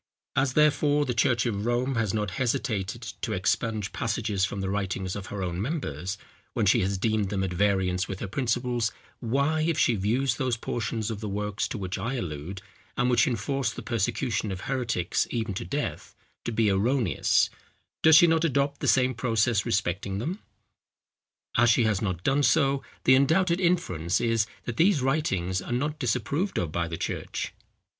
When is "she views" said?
9.77-10.37